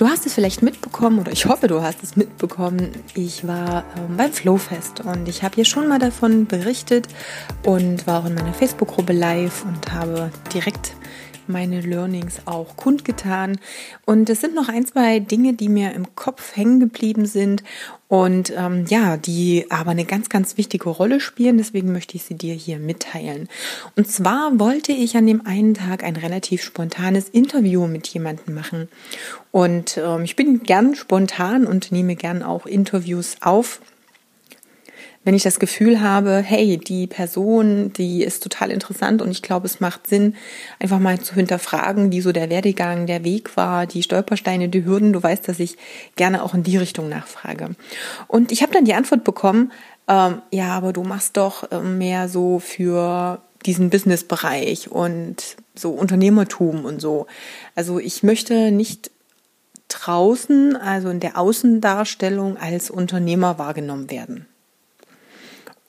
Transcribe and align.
Du 0.00 0.08
hast 0.08 0.24
es 0.24 0.32
vielleicht 0.32 0.62
mitbekommen 0.62 1.18
oder 1.18 1.30
ich 1.30 1.44
hoffe, 1.44 1.68
du 1.68 1.82
hast 1.82 2.02
es 2.02 2.16
mitbekommen. 2.16 2.90
Ich 3.12 3.46
war 3.46 3.84
ähm, 3.98 4.16
beim 4.16 4.32
Flowfest 4.32 5.00
und 5.00 5.28
ich 5.28 5.42
habe 5.42 5.56
hier 5.56 5.66
schon 5.66 5.88
mal 5.88 5.98
davon 5.98 6.46
berichtet 6.46 7.06
und 7.66 8.06
war 8.06 8.20
auch 8.20 8.24
in 8.24 8.34
meiner 8.34 8.54
Facebook-Gruppe 8.54 9.12
live 9.12 9.62
und 9.66 9.92
habe 9.92 10.30
direkt 10.54 10.94
meine 11.50 11.80
Learnings 11.80 12.40
auch 12.46 12.76
kundgetan. 12.76 13.58
Und 14.06 14.30
es 14.30 14.40
sind 14.40 14.54
noch 14.54 14.68
ein, 14.68 14.86
zwei 14.86 15.18
Dinge, 15.18 15.52
die 15.52 15.68
mir 15.68 15.92
im 15.92 16.14
Kopf 16.14 16.56
hängen 16.56 16.80
geblieben 16.80 17.26
sind 17.26 17.62
und 18.08 18.52
ähm, 18.56 18.86
ja, 18.88 19.16
die 19.16 19.66
aber 19.70 19.92
eine 19.92 20.04
ganz, 20.04 20.28
ganz 20.28 20.56
wichtige 20.56 20.88
Rolle 20.88 21.20
spielen. 21.20 21.58
Deswegen 21.58 21.92
möchte 21.92 22.16
ich 22.16 22.24
sie 22.24 22.34
dir 22.34 22.54
hier 22.54 22.78
mitteilen. 22.78 23.48
Und 23.96 24.10
zwar 24.10 24.58
wollte 24.58 24.92
ich 24.92 25.16
an 25.16 25.26
dem 25.26 25.46
einen 25.46 25.74
Tag 25.74 26.02
ein 26.02 26.16
relativ 26.16 26.62
spontanes 26.62 27.28
Interview 27.28 27.86
mit 27.86 28.08
jemandem 28.08 28.54
machen. 28.54 28.88
Und 29.52 29.96
ähm, 29.96 30.24
ich 30.24 30.34
bin 30.34 30.62
gern 30.62 30.94
spontan 30.94 31.66
und 31.66 31.92
nehme 31.92 32.16
gern 32.16 32.42
auch 32.42 32.66
Interviews 32.66 33.36
auf 33.40 33.80
wenn 35.22 35.34
ich 35.34 35.42
das 35.42 35.58
Gefühl 35.58 36.00
habe, 36.00 36.38
hey, 36.38 36.78
die 36.78 37.06
Person, 37.06 37.92
die 37.92 38.22
ist 38.22 38.42
total 38.42 38.70
interessant 38.70 39.20
und 39.20 39.30
ich 39.30 39.42
glaube, 39.42 39.66
es 39.66 39.78
macht 39.78 40.06
Sinn, 40.06 40.34
einfach 40.78 40.98
mal 40.98 41.20
zu 41.20 41.34
hinterfragen, 41.34 42.10
wie 42.10 42.22
so 42.22 42.32
der 42.32 42.48
Werdegang, 42.48 43.06
der 43.06 43.22
Weg 43.22 43.56
war, 43.56 43.86
die 43.86 44.02
Stolpersteine, 44.02 44.70
die 44.70 44.84
Hürden. 44.84 45.12
Du 45.12 45.22
weißt, 45.22 45.46
dass 45.46 45.60
ich 45.60 45.76
gerne 46.16 46.42
auch 46.42 46.54
in 46.54 46.62
die 46.62 46.78
Richtung 46.78 47.10
nachfrage. 47.10 47.76
Und 48.28 48.50
ich 48.50 48.62
habe 48.62 48.72
dann 48.72 48.86
die 48.86 48.94
Antwort 48.94 49.24
bekommen, 49.24 49.72
ähm, 50.08 50.40
ja, 50.50 50.70
aber 50.70 50.92
du 50.94 51.02
machst 51.02 51.36
doch 51.36 51.64
ähm, 51.70 51.98
mehr 51.98 52.28
so 52.28 52.58
für 52.58 53.42
diesen 53.66 53.90
Businessbereich 53.90 54.90
und 54.90 55.56
so 55.74 55.90
Unternehmertum 55.90 56.86
und 56.86 57.00
so. 57.00 57.26
Also 57.74 57.98
ich 57.98 58.22
möchte 58.22 58.70
nicht 58.70 59.10
draußen, 59.88 60.76
also 60.76 61.10
in 61.10 61.20
der 61.20 61.36
Außendarstellung 61.36 62.56
als 62.56 62.90
Unternehmer 62.90 63.58
wahrgenommen 63.58 64.10
werden. 64.10 64.46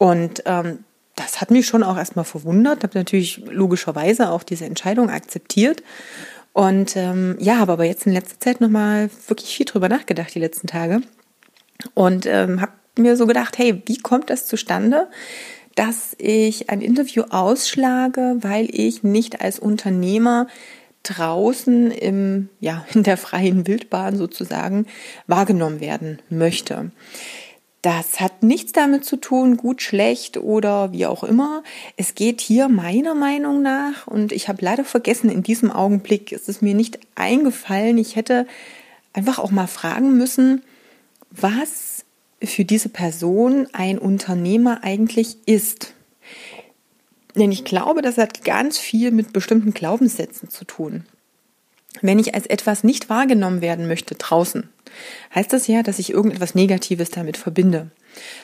Und 0.02 0.42
ähm, 0.48 0.84
das 1.16 1.42
hat 1.42 1.52
mich 1.52 1.68
schon 1.68 1.84
auch 1.84 1.96
erstmal 1.96 2.26
verwundert, 2.26 2.82
habe 2.82 2.98
natürlich 2.98 3.44
logischerweise 3.52 4.32
auch 4.32 4.42
diese 4.42 4.66
Entscheidung 4.66 5.12
akzeptiert. 5.12 5.84
Und 6.54 6.98
ähm, 6.98 7.38
ja, 7.40 7.60
habe 7.60 7.74
aber 7.74 7.86
jetzt 7.86 8.08
in 8.08 8.14
letzter 8.14 8.40
Zeit 8.40 8.62
nochmal 8.62 9.12
wirklich 9.28 9.56
viel 9.56 9.68
drüber 9.68 9.90
nachgedacht, 9.90 10.34
die 10.34 10.40
letzten 10.40 10.66
Tage. 10.66 11.02
Und 11.94 12.26
ähm, 12.26 12.62
habe 12.62 12.72
mir 12.98 13.16
so 13.16 13.28
gedacht, 13.28 13.60
hey, 13.60 13.84
wie 13.86 14.00
kommt 14.00 14.32
das 14.32 14.48
zustande, 14.48 15.08
dass 15.76 16.16
ich 16.18 16.72
ein 16.72 16.82
Interview 16.82 17.26
ausschlage, 17.30 18.38
weil 18.40 18.70
ich 18.72 19.04
nicht 19.04 19.40
als 19.40 19.60
Unternehmer 19.60 20.48
draußen 21.04 21.92
im, 21.92 22.50
ja, 22.60 22.88
in 22.96 23.04
der 23.04 23.18
freien 23.18 23.68
Wildbahn 23.68 24.18
sozusagen 24.18 24.88
wahrgenommen 25.28 25.80
werden 25.80 26.24
möchte. 26.32 26.90
Das 27.82 28.20
hat 28.20 28.44
nichts 28.44 28.74
damit 28.74 29.06
zu 29.06 29.18
tun, 29.18 29.58
gut, 29.58 29.82
schlecht 29.82 30.38
oder 30.38 30.92
wie 30.92 31.08
auch 31.08 31.24
immer. 31.24 31.64
Es 31.98 32.14
geht 32.14 32.40
hier 32.40 32.70
meiner 32.70 33.16
Meinung 33.16 33.64
nach, 33.64 34.06
und 34.06 34.32
ich 34.32 34.48
habe 34.48 34.64
leider 34.64 34.86
vergessen, 34.86 35.32
in 35.32 35.42
diesem 35.42 35.72
Augenblick 35.72 36.32
ist 36.32 36.48
es 36.48 36.62
mir 36.62 36.76
nicht 36.76 37.00
eingefallen, 37.16 37.98
ich 37.98 38.16
hätte 38.16 38.46
einfach 39.14 39.40
auch 39.40 39.50
mal 39.50 39.68
fragen 39.68 40.16
müssen, 40.16 40.62
was 41.32 42.06
für 42.44 42.66
diese 42.66 42.90
Person 42.90 43.68
ein 43.74 43.98
Unternehmer 43.98 44.84
eigentlich 44.84 45.38
ist. 45.48 45.94
Denn 47.36 47.52
ich 47.52 47.64
glaube, 47.64 48.02
das 48.02 48.18
hat 48.18 48.44
ganz 48.44 48.78
viel 48.78 49.12
mit 49.12 49.34
bestimmten 49.34 49.74
Glaubenssätzen 49.74 50.50
zu 50.50 50.66
tun. 50.66 51.06
Wenn 52.02 52.20
ich 52.20 52.34
als 52.36 52.46
etwas 52.46 52.84
nicht 52.84 53.10
wahrgenommen 53.10 53.62
werden 53.62 53.88
möchte 53.88 54.16
draußen, 54.16 54.70
heißt 55.36 55.52
das 55.52 55.68
ja, 55.68 55.84
dass 55.84 56.00
ich 56.00 56.12
irgendetwas 56.12 56.56
Negatives 56.56 57.10
damit 57.10 57.38
verbinde. 57.38 57.92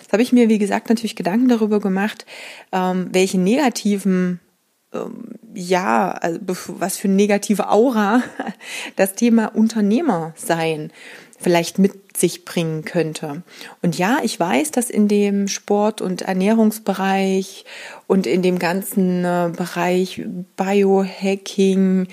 Das 0.03 0.13
habe 0.13 0.23
ich 0.23 0.31
mir, 0.31 0.49
wie 0.49 0.59
gesagt, 0.59 0.89
natürlich 0.89 1.15
Gedanken 1.15 1.47
darüber 1.47 1.79
gemacht, 1.79 2.25
ähm, 2.71 3.09
welche 3.11 3.37
negativen 3.37 4.39
ähm, 4.93 5.35
ja, 5.53 6.11
also 6.11 6.39
was 6.67 6.97
für 6.97 7.07
negative 7.07 7.69
Aura 7.69 8.21
das 8.95 9.15
Thema 9.15 9.47
Unternehmer 9.47 10.33
sein 10.35 10.91
vielleicht 11.37 11.79
mit 11.79 12.06
sich 12.19 12.45
bringen 12.45 12.83
könnte. 12.83 13.43
Und 13.81 13.97
ja, 13.97 14.19
ich 14.23 14.39
weiß, 14.39 14.71
dass 14.71 14.89
in 14.89 15.07
dem 15.07 15.47
Sport- 15.47 16.01
und 16.01 16.23
Ernährungsbereich 16.23 17.65
und 18.07 18.25
in 18.25 18.41
dem 18.41 18.57
ganzen 18.57 19.25
äh, 19.25 19.51
Bereich 19.55 20.23
Biohacking, 20.55 22.07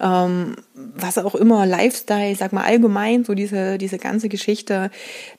ähm, 0.00 0.56
was 0.74 1.18
auch 1.18 1.34
immer, 1.34 1.66
Lifestyle, 1.66 2.34
sag 2.34 2.52
mal 2.52 2.64
allgemein, 2.64 3.24
so 3.24 3.34
diese, 3.34 3.76
diese 3.76 3.98
ganze 3.98 4.28
Geschichte, 4.28 4.90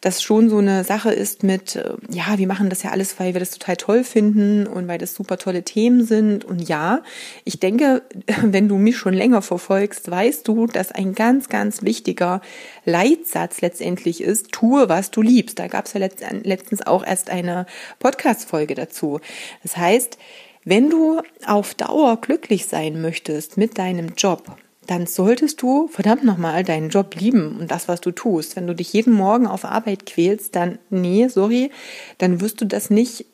das 0.01 0.21
schon 0.21 0.49
so 0.49 0.59
eine 0.59 0.83
Sache 0.83 1.11
ist 1.11 1.43
mit, 1.43 1.75
äh, 1.75 1.95
ja, 2.09 2.37
wir 2.37 2.47
machen 2.47 2.69
das 2.69 2.83
ja 2.83 2.91
alles, 2.91 3.19
weil 3.19 3.33
wir 3.33 3.39
das 3.39 3.51
total 3.51 3.77
toll 3.77 4.03
finden 4.03 4.67
und 4.67 4.87
weil 4.87 4.99
das 4.99 5.15
super 5.15 5.37
tolle 5.37 5.63
Themen 5.63 6.05
sind. 6.05 6.45
Und 6.45 6.69
ja, 6.69 7.01
ich 7.43 7.59
denke, 7.59 8.03
wenn 8.43 8.69
du 8.69 8.77
mich 8.77 8.97
schon 8.97 9.13
länger 9.13 9.41
verfolgst, 9.41 10.09
weißt 10.09 10.47
du, 10.47 10.67
dass 10.67 10.91
ein 10.91 11.15
ganz, 11.15 11.49
ganz 11.49 11.81
wichtiger 11.81 12.41
Leitsatz 12.85 13.61
letztendlich 13.61 14.04
ist, 14.09 14.51
tue, 14.51 14.89
was 14.89 15.11
du 15.11 15.21
liebst. 15.21 15.59
Da 15.59 15.67
gab 15.67 15.85
es 15.85 15.93
ja 15.93 15.99
letztens 15.99 16.85
auch 16.85 17.05
erst 17.05 17.29
eine 17.29 17.66
Podcast-Folge 17.99 18.75
dazu. 18.75 19.19
Das 19.63 19.77
heißt, 19.77 20.17
wenn 20.63 20.89
du 20.89 21.21
auf 21.45 21.75
Dauer 21.75 22.19
glücklich 22.21 22.66
sein 22.66 23.01
möchtest 23.01 23.57
mit 23.57 23.77
deinem 23.77 24.13
Job, 24.16 24.57
dann 24.88 25.07
solltest 25.07 25.61
du 25.61 25.88
verdammt 25.88 26.23
nochmal 26.23 26.63
deinen 26.63 26.89
Job 26.89 27.16
lieben 27.16 27.57
und 27.59 27.71
das, 27.71 27.88
was 27.88 28.01
du 28.01 28.11
tust. 28.11 28.55
Wenn 28.55 28.67
du 28.67 28.75
dich 28.75 28.93
jeden 28.93 29.13
Morgen 29.13 29.47
auf 29.47 29.66
Arbeit 29.66 30.05
quälst, 30.05 30.55
dann, 30.55 30.79
nee, 30.89 31.27
sorry, 31.27 31.72
dann 32.17 32.41
wirst 32.41 32.61
du 32.61 32.66
das 32.66 32.89
nicht 32.89 33.25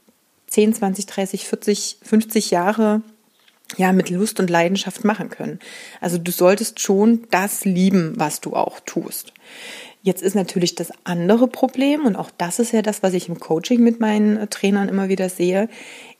10, 0.47 0.73
20, 0.73 1.05
30, 1.05 1.47
40, 1.47 1.97
50 2.03 2.51
Jahre 2.51 3.01
ja, 3.77 3.93
mit 3.93 4.09
Lust 4.09 4.39
und 4.39 4.49
Leidenschaft 4.49 5.05
machen 5.05 5.29
können. 5.29 5.59
Also 6.01 6.17
du 6.17 6.31
solltest 6.31 6.79
schon 6.79 7.27
das 7.31 7.63
lieben, 7.63 8.13
was 8.17 8.41
du 8.41 8.53
auch 8.53 8.81
tust. 8.81 9.33
Jetzt 10.03 10.23
ist 10.23 10.35
natürlich 10.35 10.73
das 10.73 10.91
andere 11.03 11.47
Problem, 11.47 12.05
und 12.05 12.15
auch 12.15 12.31
das 12.35 12.57
ist 12.57 12.71
ja 12.71 12.81
das, 12.81 13.03
was 13.03 13.13
ich 13.13 13.29
im 13.29 13.39
Coaching 13.39 13.81
mit 13.81 13.99
meinen 13.99 14.49
Trainern 14.49 14.89
immer 14.89 15.09
wieder 15.09 15.29
sehe. 15.29 15.69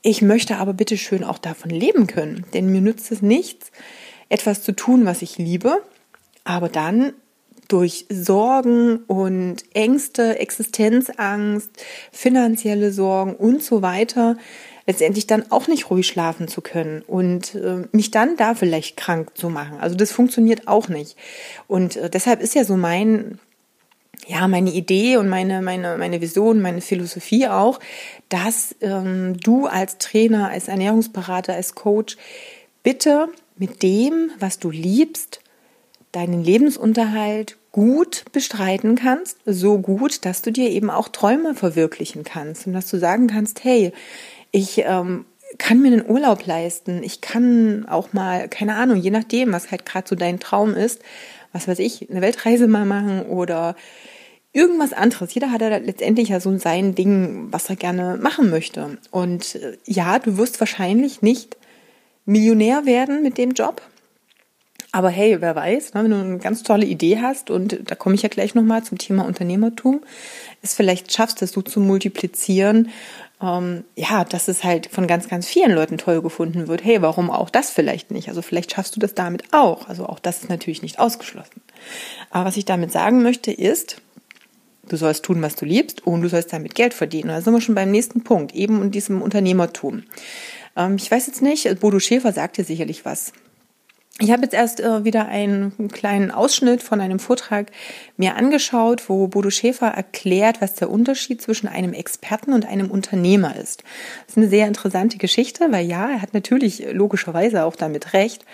Ich 0.03 0.21
möchte 0.21 0.57
aber 0.57 0.73
bitte 0.73 0.97
schön 0.97 1.23
auch 1.23 1.39
davon 1.39 1.71
leben 1.71 2.05
können, 2.05 2.45
denn 2.53 2.71
mir 2.71 2.81
nützt 2.81 3.11
es 3.11 3.21
nichts, 3.23 3.71
etwas 4.29 4.61
zu 4.61 4.73
tun, 4.73 5.05
was 5.05 5.23
ich 5.23 5.39
liebe, 5.39 5.81
aber 6.43 6.69
dann 6.69 7.13
durch 7.67 8.05
Sorgen 8.09 8.97
und 9.07 9.63
Ängste, 9.73 10.37
Existenzangst, 10.37 11.71
finanzielle 12.11 12.91
Sorgen 12.91 13.35
und 13.35 13.63
so 13.63 13.81
weiter 13.81 14.37
letztendlich 14.85 15.27
dann 15.27 15.51
auch 15.51 15.67
nicht 15.67 15.89
ruhig 15.89 16.07
schlafen 16.07 16.47
zu 16.47 16.61
können 16.61 17.01
und 17.01 17.55
äh, 17.55 17.87
mich 17.91 18.11
dann 18.11 18.35
da 18.35 18.55
vielleicht 18.55 18.97
krank 18.97 19.37
zu 19.37 19.49
machen. 19.49 19.77
Also 19.79 19.95
das 19.95 20.11
funktioniert 20.11 20.67
auch 20.67 20.89
nicht. 20.89 21.15
Und 21.67 21.95
äh, 21.95 22.09
deshalb 22.09 22.41
ist 22.41 22.55
ja 22.55 22.63
so 22.63 22.75
mein 22.75 23.39
ja, 24.27 24.47
meine 24.47 24.71
Idee 24.71 25.17
und 25.17 25.29
meine, 25.29 25.61
meine, 25.61 25.97
meine 25.97 26.21
Vision, 26.21 26.61
meine 26.61 26.81
Philosophie 26.81 27.47
auch, 27.47 27.79
dass 28.29 28.75
ähm, 28.81 29.37
du 29.37 29.65
als 29.65 29.97
Trainer, 29.97 30.49
als 30.49 30.67
Ernährungsberater, 30.67 31.53
als 31.53 31.75
Coach 31.75 32.17
bitte 32.83 33.29
mit 33.57 33.83
dem, 33.83 34.31
was 34.39 34.59
du 34.59 34.69
liebst, 34.69 35.41
deinen 36.11 36.43
Lebensunterhalt 36.43 37.57
gut 37.71 38.25
bestreiten 38.33 38.95
kannst, 38.95 39.37
so 39.45 39.77
gut, 39.77 40.25
dass 40.25 40.41
du 40.41 40.51
dir 40.51 40.69
eben 40.69 40.89
auch 40.89 41.07
Träume 41.07 41.55
verwirklichen 41.55 42.23
kannst 42.23 42.67
und 42.67 42.73
dass 42.73 42.89
du 42.89 42.97
sagen 42.97 43.27
kannst, 43.27 43.63
hey, 43.63 43.93
ich 44.51 44.79
ähm, 44.79 45.25
kann 45.57 45.81
mir 45.81 45.87
einen 45.87 46.09
Urlaub 46.09 46.45
leisten, 46.45 47.01
ich 47.03 47.21
kann 47.21 47.85
auch 47.87 48.13
mal, 48.13 48.49
keine 48.49 48.75
Ahnung, 48.75 48.97
je 48.97 49.11
nachdem, 49.11 49.53
was 49.53 49.71
halt 49.71 49.85
gerade 49.85 50.07
so 50.07 50.15
dein 50.15 50.39
Traum 50.39 50.75
ist, 50.75 51.01
was 51.53 51.67
weiß 51.67 51.79
ich, 51.79 52.09
eine 52.09 52.21
Weltreise 52.21 52.67
mal 52.67 52.85
machen 52.85 53.23
oder 53.23 53.75
irgendwas 54.53 54.93
anderes. 54.93 55.33
Jeder 55.33 55.51
hat 55.51 55.61
ja 55.61 55.69
letztendlich 55.77 56.29
ja 56.29 56.39
so 56.39 56.57
sein 56.57 56.95
Ding, 56.95 57.47
was 57.51 57.69
er 57.69 57.75
gerne 57.75 58.17
machen 58.21 58.49
möchte. 58.49 58.97
Und 59.11 59.55
äh, 59.55 59.77
ja, 59.85 60.19
du 60.19 60.37
wirst 60.37 60.59
wahrscheinlich 60.59 61.21
nicht 61.21 61.57
Millionär 62.25 62.85
werden 62.85 63.23
mit 63.23 63.37
dem 63.37 63.51
Job, 63.51 63.81
Aber 64.93 65.09
hey, 65.09 65.39
wer 65.39 65.55
weiß, 65.55 65.93
ne, 65.93 66.03
wenn 66.03 66.11
du 66.11 66.17
eine 66.17 66.37
ganz 66.39 66.63
tolle 66.63 66.85
Idee 66.85 67.19
hast 67.21 67.49
und 67.49 67.79
da 67.89 67.95
komme 67.95 68.15
ich 68.15 68.23
ja 68.23 68.29
gleich 68.29 68.55
nochmal 68.55 68.83
zum 68.83 68.97
Thema 68.97 69.25
Unternehmertum, 69.25 70.01
es 70.61 70.73
vielleicht 70.73 71.13
schaffst, 71.13 71.41
das 71.41 71.51
so 71.51 71.61
zu 71.61 71.79
multiplizieren, 71.79 72.89
ähm, 73.41 73.85
ja, 73.95 74.25
dass 74.25 74.49
es 74.49 74.63
halt 74.65 74.87
von 74.87 75.07
ganz, 75.07 75.29
ganz 75.29 75.47
vielen 75.47 75.71
Leuten 75.71 75.97
toll 75.97 76.21
gefunden 76.21 76.67
wird. 76.67 76.83
Hey, 76.83 77.01
warum 77.01 77.31
auch 77.31 77.49
das 77.49 77.69
vielleicht 77.69 78.11
nicht? 78.11 78.27
Also 78.27 78.41
vielleicht 78.41 78.73
schaffst 78.73 78.95
du 78.95 78.99
das 78.99 79.15
damit 79.15 79.53
auch. 79.53 79.87
Also 79.87 80.05
auch 80.05 80.19
das 80.19 80.43
ist 80.43 80.49
natürlich 80.49 80.81
nicht 80.81 80.99
ausgeschlossen. 80.99 81.61
Aber 82.29 82.45
was 82.45 82.57
ich 82.57 82.65
damit 82.65 82.91
sagen 82.91 83.23
möchte 83.23 83.51
ist, 83.51 84.01
du 84.91 84.97
sollst 84.97 85.23
tun, 85.23 85.41
was 85.41 85.55
du 85.55 85.65
liebst 85.65 86.05
und 86.05 86.21
du 86.21 86.29
sollst 86.29 86.53
damit 86.53 86.75
Geld 86.75 86.93
verdienen. 86.93 87.29
Und 87.29 87.35
da 87.35 87.41
sind 87.41 87.53
wir 87.53 87.61
schon 87.61 87.75
beim 87.75 87.91
nächsten 87.91 88.23
Punkt, 88.23 88.53
eben 88.53 88.81
in 88.81 88.91
diesem 88.91 89.21
Unternehmertum. 89.21 90.03
Ähm, 90.75 90.95
ich 90.95 91.09
weiß 91.09 91.27
jetzt 91.27 91.41
nicht, 91.41 91.79
Bodo 91.79 91.99
Schäfer 91.99 92.33
sagt 92.33 92.57
dir 92.57 92.63
sicherlich 92.63 93.05
was. 93.05 93.33
Ich 94.19 94.29
habe 94.29 94.43
jetzt 94.43 94.53
erst 94.53 94.79
äh, 94.79 95.03
wieder 95.03 95.27
einen 95.29 95.87
kleinen 95.87 96.29
Ausschnitt 96.29 96.83
von 96.83 97.01
einem 97.01 97.17
Vortrag 97.17 97.71
mir 98.17 98.35
angeschaut, 98.35 99.09
wo 99.09 99.27
Bodo 99.27 99.49
Schäfer 99.49 99.87
erklärt, 99.87 100.61
was 100.61 100.75
der 100.75 100.91
Unterschied 100.91 101.41
zwischen 101.41 101.67
einem 101.67 101.93
Experten 101.93 102.53
und 102.53 102.67
einem 102.67 102.91
Unternehmer 102.91 103.55
ist. 103.55 103.83
Das 104.27 104.35
ist 104.35 104.37
eine 104.37 104.49
sehr 104.49 104.67
interessante 104.67 105.17
Geschichte, 105.17 105.71
weil 105.71 105.87
ja, 105.87 106.07
er 106.07 106.21
hat 106.21 106.35
natürlich 106.35 106.85
logischerweise 106.91 107.63
auch 107.63 107.75
damit 107.75 108.13
recht. 108.13 108.45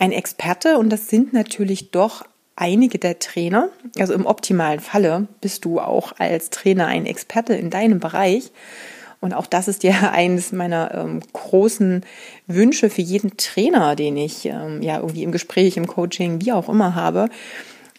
Ein 0.00 0.10
Experte, 0.10 0.78
und 0.78 0.90
das 0.90 1.08
sind 1.08 1.32
natürlich 1.32 1.92
doch 1.92 2.24
einige 2.56 2.98
der 2.98 3.18
Trainer, 3.18 3.68
also 3.98 4.14
im 4.14 4.26
optimalen 4.26 4.80
Falle 4.80 5.26
bist 5.40 5.64
du 5.64 5.80
auch 5.80 6.12
als 6.18 6.50
Trainer 6.50 6.86
ein 6.86 7.06
Experte 7.06 7.54
in 7.54 7.70
deinem 7.70 8.00
Bereich. 8.00 8.50
Und 9.20 9.32
auch 9.32 9.46
das 9.46 9.68
ist 9.68 9.82
ja 9.82 10.10
eines 10.12 10.52
meiner 10.52 10.94
ähm, 10.94 11.20
großen 11.32 12.04
Wünsche 12.46 12.90
für 12.90 13.02
jeden 13.02 13.36
Trainer, 13.36 13.96
den 13.96 14.16
ich 14.16 14.46
ähm, 14.46 14.82
ja 14.82 14.98
irgendwie 14.98 15.22
im 15.22 15.32
Gespräch, 15.32 15.76
im 15.76 15.86
Coaching, 15.86 16.40
wie 16.42 16.52
auch 16.52 16.68
immer 16.68 16.94
habe, 16.94 17.28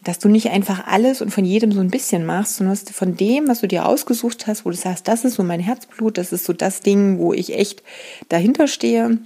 dass 0.03 0.19
du 0.19 0.29
nicht 0.29 0.51
einfach 0.51 0.85
alles 0.85 1.21
und 1.21 1.31
von 1.31 1.45
jedem 1.45 1.71
so 1.71 1.79
ein 1.81 1.89
bisschen 1.89 2.25
machst, 2.25 2.57
sondern 2.57 2.77
von 2.77 3.17
dem, 3.17 3.47
was 3.47 3.61
du 3.61 3.67
dir 3.67 3.87
ausgesucht 3.87 4.45
hast, 4.45 4.63
wo 4.63 4.69
du 4.69 4.75
sagst, 4.75 5.07
das 5.07 5.25
ist 5.25 5.33
so 5.33 5.43
mein 5.43 5.59
Herzblut, 5.59 6.19
das 6.19 6.31
ist 6.31 6.45
so 6.45 6.53
das 6.53 6.81
Ding, 6.81 7.17
wo 7.17 7.33
ich 7.33 7.55
echt 7.55 7.81
dahinter 8.29 8.67
stehe 8.67 9.17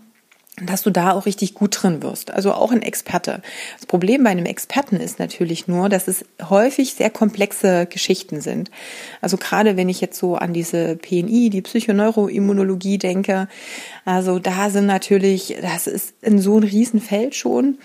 dass 0.61 0.83
du 0.83 0.89
da 0.89 1.13
auch 1.13 1.25
richtig 1.25 1.53
gut 1.53 1.77
drin 1.81 2.01
wirst. 2.01 2.31
Also 2.31 2.53
auch 2.53 2.71
ein 2.71 2.81
Experte. 2.81 3.41
Das 3.77 3.85
Problem 3.85 4.23
bei 4.23 4.29
einem 4.29 4.45
Experten 4.45 4.97
ist 4.97 5.19
natürlich 5.19 5.67
nur, 5.67 5.89
dass 5.89 6.07
es 6.07 6.25
häufig 6.49 6.93
sehr 6.93 7.09
komplexe 7.09 7.85
Geschichten 7.85 8.41
sind. 8.41 8.71
Also 9.21 9.37
gerade 9.37 9.77
wenn 9.77 9.89
ich 9.89 10.01
jetzt 10.01 10.19
so 10.19 10.35
an 10.35 10.53
diese 10.53 10.95
PNI, 10.95 11.49
die 11.49 11.61
Psychoneuroimmunologie 11.61 12.97
denke, 12.97 13.47
also 14.05 14.39
da 14.39 14.69
sind 14.69 14.85
natürlich, 14.85 15.57
das 15.61 15.87
ist 15.87 16.13
in 16.21 16.39
so 16.39 16.57
ein 16.57 16.63
Riesenfeld 16.63 17.35
schon. 17.35 17.77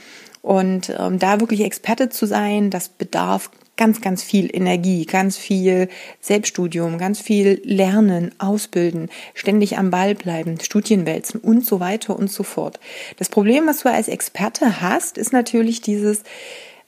Und 0.43 0.93
ähm, 0.99 1.19
da 1.19 1.41
wirklich 1.41 1.63
Experte 1.63 2.11
zu 2.11 2.27
sein, 2.27 2.69
das 2.69 2.91
bedarf 2.91 3.51
ganz, 3.77 4.01
ganz 4.01 4.23
viel 4.23 4.55
Energie, 4.55 5.05
ganz 5.05 5.37
viel 5.37 5.89
Selbststudium, 6.21 6.99
ganz 6.99 7.21
viel 7.21 7.61
Lernen, 7.65 8.33
Ausbilden, 8.39 9.11
ständig 9.35 9.79
am 9.79 9.91
Ball 9.91 10.15
bleiben, 10.15 10.61
Studien 10.61 11.07
wälzen 11.07 11.41
und 11.41 11.67
so 11.67 11.81
weiter 11.81 12.17
und 12.17 12.31
so 12.31 12.43
fort. 12.43 12.79
Das 13.19 13.29
Problem, 13.29 13.67
was 13.67 13.81
du 13.81 13.91
als 13.91 14.09
Experte 14.09 14.81
hast, 14.81 15.19
ist 15.19 15.33
natürlich 15.33 15.81
dieses, 15.81 16.23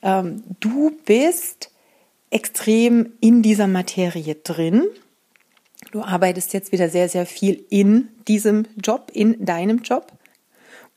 ähm, 0.01 0.43
du 0.59 0.91
bist 1.05 1.71
extrem 2.29 3.13
in 3.19 3.41
dieser 3.41 3.67
Materie 3.67 4.35
drin. 4.35 4.83
Du 5.91 6.01
arbeitest 6.01 6.53
jetzt 6.53 6.71
wieder 6.71 6.89
sehr, 6.89 7.09
sehr 7.09 7.25
viel 7.25 7.65
in 7.69 8.09
diesem 8.27 8.65
Job, 8.81 9.11
in 9.13 9.45
deinem 9.45 9.81
Job. 9.83 10.11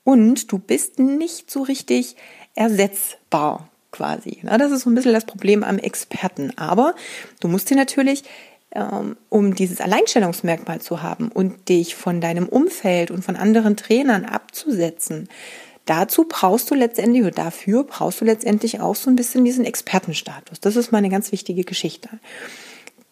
Und 0.02 0.50
du 0.50 0.58
bist 0.58 0.98
nicht 0.98 1.50
so 1.50 1.62
richtig 1.62 2.16
ersetzbar 2.54 3.70
quasi. 3.90 4.40
Das 4.42 4.72
ist 4.72 4.82
so 4.82 4.90
ein 4.90 4.94
bisschen 4.94 5.12
das 5.12 5.24
Problem 5.24 5.64
am 5.64 5.78
Experten. 5.78 6.52
Aber 6.56 6.94
du 7.40 7.48
musst 7.48 7.70
dir 7.70 7.76
natürlich, 7.76 8.24
ähm, 8.72 9.16
um 9.28 9.54
dieses 9.54 9.80
Alleinstellungsmerkmal 9.80 10.80
zu 10.80 11.02
haben 11.02 11.28
und 11.28 11.68
dich 11.68 11.94
von 11.94 12.20
deinem 12.20 12.48
Umfeld 12.48 13.10
und 13.10 13.24
von 13.24 13.36
anderen 13.36 13.76
Trainern 13.76 14.24
abzusetzen, 14.24 15.28
dazu 15.86 16.24
brauchst 16.28 16.70
du 16.70 16.74
letztendlich, 16.74 17.22
oder 17.22 17.32
dafür 17.32 17.84
brauchst 17.84 18.20
du 18.20 18.24
letztendlich 18.24 18.80
auch 18.80 18.94
so 18.94 19.10
ein 19.10 19.16
bisschen 19.16 19.44
diesen 19.44 19.64
Expertenstatus. 19.64 20.60
Das 20.60 20.76
ist 20.76 20.92
mal 20.92 20.98
eine 20.98 21.10
ganz 21.10 21.32
wichtige 21.32 21.64
Geschichte. 21.64 22.08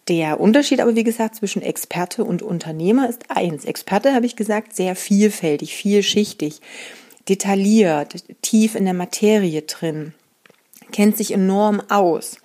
Der 0.06 0.40
Unterschied 0.40 0.80
aber, 0.80 0.94
wie 0.94 1.04
gesagt, 1.04 1.34
zwischen 1.34 1.60
Experte 1.60 2.25
und 2.25 2.40
Unternehmer 2.40 3.08
ist 3.10 3.30
eins. 3.30 3.66
Experte, 3.66 4.14
habe 4.14 4.25
ich 4.25 4.36
gesagt, 4.36 4.75
sehr 4.75 4.96
vielfältig, 4.96 5.75
vielschichtig, 5.75 6.62
detailliert, 7.28 8.25
tief 8.40 8.75
in 8.75 8.86
der 8.86 8.94
Materie 8.94 9.62
drin 9.62 10.14
kennt 10.93 11.17
sich 11.17 11.32
enorm 11.32 11.82
aus. 11.88 12.38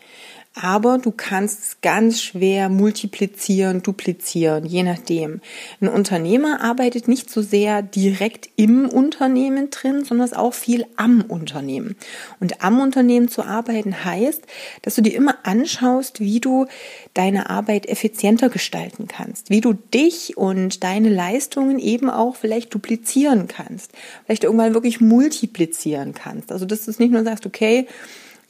Aber 0.55 0.99
du 0.99 1.09
kannst 1.09 1.81
ganz 1.81 2.21
schwer 2.21 2.69
multiplizieren, 2.69 3.81
duplizieren, 3.81 4.67
je 4.67 4.83
nachdem. 4.83 5.41
Ein 5.81 5.87
Unternehmer 5.87 6.61
arbeitet 6.61 7.07
nicht 7.07 7.31
so 7.31 7.41
sehr 7.41 7.81
direkt 7.81 8.49
im 8.55 8.87
Unternehmen 8.87 9.71
drin, 9.71 10.05
sondern 10.05 10.25
ist 10.25 10.37
auch 10.37 10.53
viel 10.53 10.85
am 10.95 11.21
Unternehmen. 11.21 11.95
Und 12.39 12.63
am 12.63 12.81
Unternehmen 12.81 13.29
zu 13.29 13.41
arbeiten 13.41 14.05
heißt, 14.05 14.43
dass 14.83 14.93
du 14.93 15.01
dir 15.01 15.15
immer 15.15 15.37
anschaust, 15.41 16.19
wie 16.19 16.39
du 16.39 16.67
deine 17.15 17.49
Arbeit 17.49 17.87
effizienter 17.87 18.49
gestalten 18.49 19.07
kannst, 19.07 19.49
wie 19.49 19.61
du 19.61 19.73
dich 19.73 20.37
und 20.37 20.83
deine 20.83 21.09
Leistungen 21.09 21.79
eben 21.79 22.11
auch 22.11 22.35
vielleicht 22.35 22.71
duplizieren 22.71 23.47
kannst, 23.47 23.91
vielleicht 24.25 24.43
irgendwann 24.43 24.75
wirklich 24.75 25.01
multiplizieren 25.01 26.13
kannst. 26.13 26.51
Also, 26.51 26.65
dass 26.65 26.85
du 26.85 26.91
es 26.91 26.99
nicht 26.99 27.11
nur 27.11 27.23
sagst, 27.23 27.47
okay, 27.47 27.87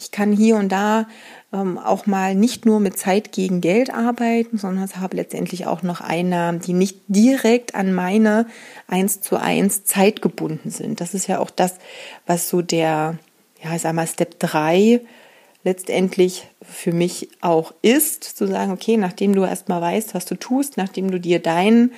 ich 0.03 0.11
kann 0.11 0.31
hier 0.31 0.57
und 0.57 0.69
da 0.69 1.07
ähm, 1.53 1.77
auch 1.77 2.05
mal 2.05 2.35
nicht 2.35 2.65
nur 2.65 2.79
mit 2.79 2.97
Zeit 2.97 3.31
gegen 3.31 3.61
Geld 3.61 3.93
arbeiten, 3.93 4.57
sondern 4.57 4.89
habe 4.99 5.17
letztendlich 5.17 5.65
auch 5.65 5.81
noch 5.81 6.01
Einnahmen, 6.01 6.59
die 6.59 6.73
nicht 6.73 6.99
direkt 7.07 7.73
an 7.75 7.93
meine 7.93 8.45
eins 8.87 9.21
zu 9.21 9.37
eins 9.37 9.85
Zeit 9.85 10.21
gebunden 10.21 10.69
sind. 10.69 10.99
Das 10.99 11.13
ist 11.13 11.27
ja 11.27 11.39
auch 11.39 11.49
das, 11.49 11.75
was 12.25 12.49
so 12.49 12.61
der, 12.61 13.17
ja, 13.63 13.77
sag 13.79 13.93
mal, 13.93 14.07
Step 14.07 14.39
3 14.39 15.01
letztendlich 15.63 16.47
für 16.61 16.91
mich 16.91 17.29
auch 17.39 17.73
ist, 17.81 18.23
zu 18.23 18.47
sagen, 18.47 18.73
okay, 18.73 18.97
nachdem 18.97 19.33
du 19.33 19.43
erstmal 19.43 19.81
weißt, 19.81 20.13
was 20.13 20.25
du 20.25 20.35
tust, 20.35 20.75
nachdem 20.75 21.09
du 21.09 21.19
dir 21.19 21.39
deinen 21.39 21.91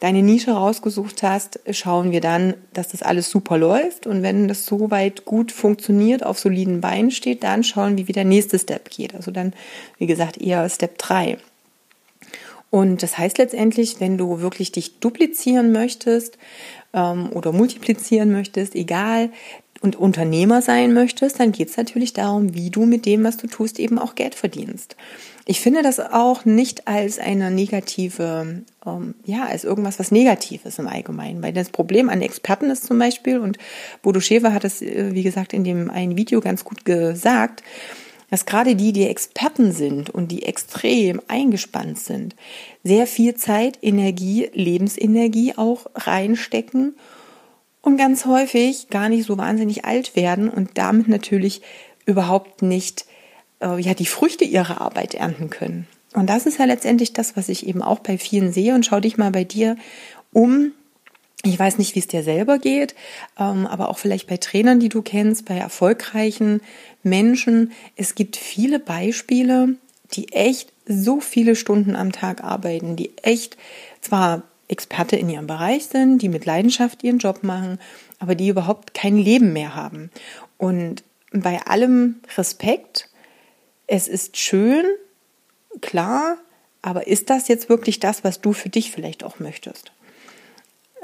deine 0.00 0.22
Nische 0.22 0.52
rausgesucht 0.52 1.22
hast, 1.22 1.60
schauen 1.70 2.12
wir 2.12 2.20
dann, 2.20 2.54
dass 2.72 2.88
das 2.88 3.02
alles 3.02 3.30
super 3.30 3.58
läuft. 3.58 4.06
Und 4.06 4.22
wenn 4.22 4.46
das 4.46 4.64
soweit 4.64 5.24
gut 5.24 5.50
funktioniert, 5.50 6.24
auf 6.24 6.38
soliden 6.38 6.80
Beinen 6.80 7.10
steht, 7.10 7.42
dann 7.42 7.64
schauen 7.64 7.96
wir, 7.96 8.06
wie 8.08 8.12
der 8.12 8.24
nächste 8.24 8.58
Step 8.58 8.90
geht. 8.90 9.14
Also 9.14 9.30
dann, 9.30 9.52
wie 9.98 10.06
gesagt, 10.06 10.40
eher 10.40 10.68
Step 10.68 10.98
3. 10.98 11.38
Und 12.70 13.02
das 13.02 13.18
heißt 13.18 13.38
letztendlich, 13.38 13.98
wenn 13.98 14.18
du 14.18 14.40
wirklich 14.40 14.72
dich 14.72 15.00
duplizieren 15.00 15.72
möchtest 15.72 16.38
ähm, 16.92 17.30
oder 17.32 17.52
multiplizieren 17.52 18.30
möchtest, 18.30 18.74
egal, 18.74 19.30
und 19.80 19.96
Unternehmer 19.96 20.60
sein 20.60 20.92
möchtest, 20.92 21.38
dann 21.38 21.52
geht 21.52 21.68
es 21.68 21.76
natürlich 21.76 22.12
darum, 22.12 22.54
wie 22.54 22.70
du 22.70 22.84
mit 22.84 23.06
dem, 23.06 23.24
was 23.24 23.36
du 23.36 23.46
tust, 23.46 23.78
eben 23.78 23.98
auch 23.98 24.14
Geld 24.14 24.34
verdienst. 24.34 24.96
Ich 25.50 25.62
finde 25.62 25.80
das 25.80 25.98
auch 25.98 26.44
nicht 26.44 26.86
als 26.86 27.18
eine 27.18 27.50
negative, 27.50 28.64
ähm, 28.84 29.14
ja, 29.24 29.46
als 29.46 29.64
irgendwas, 29.64 29.98
was 29.98 30.10
Negatives 30.10 30.78
im 30.78 30.86
Allgemeinen. 30.86 31.42
Weil 31.42 31.54
das 31.54 31.70
Problem 31.70 32.10
an 32.10 32.20
Experten 32.20 32.68
ist 32.68 32.84
zum 32.84 32.98
Beispiel, 32.98 33.38
und 33.38 33.56
Bodo 34.02 34.20
Schäfer 34.20 34.52
hat 34.52 34.64
es, 34.64 34.82
äh, 34.82 35.14
wie 35.14 35.22
gesagt, 35.22 35.54
in 35.54 35.64
dem 35.64 35.88
einen 35.88 36.18
Video 36.18 36.42
ganz 36.42 36.66
gut 36.66 36.84
gesagt, 36.84 37.62
dass 38.30 38.44
gerade 38.44 38.76
die, 38.76 38.92
die 38.92 39.08
Experten 39.08 39.72
sind 39.72 40.10
und 40.10 40.30
die 40.30 40.42
extrem 40.42 41.22
eingespannt 41.28 41.98
sind, 41.98 42.36
sehr 42.84 43.06
viel 43.06 43.34
Zeit, 43.34 43.78
Energie, 43.80 44.50
Lebensenergie 44.52 45.54
auch 45.56 45.86
reinstecken 45.94 46.94
und 47.80 47.96
ganz 47.96 48.26
häufig 48.26 48.90
gar 48.90 49.08
nicht 49.08 49.24
so 49.24 49.38
wahnsinnig 49.38 49.86
alt 49.86 50.14
werden 50.14 50.50
und 50.50 50.76
damit 50.76 51.08
natürlich 51.08 51.62
überhaupt 52.04 52.60
nicht 52.60 53.06
äh, 53.60 53.80
ja 53.80 53.94
die 53.94 54.06
Früchte 54.06 54.44
ihrer 54.44 54.80
Arbeit 54.80 55.14
ernten 55.14 55.50
können. 55.50 55.86
Und 56.14 56.28
das 56.28 56.46
ist 56.46 56.58
ja 56.58 56.64
letztendlich 56.64 57.12
das, 57.12 57.36
was 57.36 57.48
ich 57.48 57.66
eben 57.66 57.82
auch 57.82 58.00
bei 58.00 58.18
vielen 58.18 58.52
sehe. 58.52 58.74
Und 58.74 58.86
schau 58.86 59.00
dich 59.00 59.18
mal 59.18 59.30
bei 59.30 59.44
dir 59.44 59.76
um. 60.32 60.72
Ich 61.44 61.58
weiß 61.58 61.78
nicht, 61.78 61.94
wie 61.94 62.00
es 62.00 62.08
dir 62.08 62.24
selber 62.24 62.58
geht, 62.58 62.96
ähm, 63.38 63.66
aber 63.66 63.90
auch 63.90 63.98
vielleicht 63.98 64.26
bei 64.26 64.38
Trainern, 64.38 64.80
die 64.80 64.88
du 64.88 65.02
kennst, 65.02 65.44
bei 65.44 65.56
erfolgreichen 65.56 66.60
Menschen. 67.04 67.72
Es 67.94 68.16
gibt 68.16 68.36
viele 68.36 68.80
Beispiele, 68.80 69.76
die 70.14 70.32
echt 70.32 70.72
so 70.86 71.20
viele 71.20 71.54
Stunden 71.54 71.94
am 71.94 72.10
Tag 72.10 72.42
arbeiten, 72.42 72.96
die 72.96 73.12
echt 73.22 73.56
zwar 74.00 74.42
Experte 74.66 75.16
in 75.16 75.30
ihrem 75.30 75.46
Bereich 75.46 75.86
sind, 75.86 76.20
die 76.22 76.28
mit 76.28 76.44
Leidenschaft 76.44 77.04
ihren 77.04 77.18
Job 77.18 77.42
machen, 77.42 77.78
aber 78.18 78.34
die 78.34 78.48
überhaupt 78.48 78.92
kein 78.92 79.16
Leben 79.16 79.52
mehr 79.52 79.76
haben. 79.76 80.10
Und 80.56 81.04
bei 81.32 81.60
allem 81.66 82.16
Respekt, 82.36 83.07
es 83.88 84.06
ist 84.06 84.36
schön, 84.36 84.84
klar, 85.80 86.36
aber 86.82 87.08
ist 87.08 87.30
das 87.30 87.48
jetzt 87.48 87.68
wirklich 87.68 87.98
das, 87.98 88.22
was 88.22 88.40
du 88.40 88.52
für 88.52 88.68
dich 88.68 88.92
vielleicht 88.92 89.24
auch 89.24 89.40
möchtest? 89.40 89.90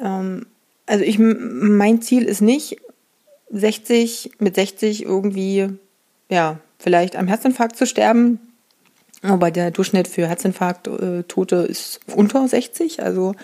Ähm, 0.01 0.47
also 0.87 1.03
ich, 1.05 1.19
mein 1.19 2.01
Ziel 2.03 2.25
ist 2.25 2.41
nicht, 2.41 2.77
60, 3.51 4.33
mit 4.39 4.55
60 4.55 5.05
irgendwie, 5.05 5.69
ja, 6.29 6.59
vielleicht 6.79 7.17
am 7.17 7.27
Herzinfarkt 7.27 7.77
zu 7.77 7.87
sterben. 7.87 8.39
Aber 9.23 9.51
der 9.51 9.71
Durchschnitt 9.71 10.07
für 10.07 10.29
Herzinfarkt-Tote 10.29 11.67
äh, 11.67 11.71
ist 11.71 12.01
unter 12.15 12.47
60. 12.47 13.03
Also 13.03 13.35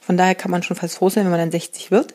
von 0.00 0.16
daher 0.16 0.34
kann 0.34 0.50
man 0.50 0.64
schon 0.64 0.76
fast 0.76 0.96
froh 0.96 1.08
sein, 1.08 1.24
wenn 1.24 1.30
man 1.30 1.38
dann 1.38 1.52
60 1.52 1.92
wird. 1.92 2.14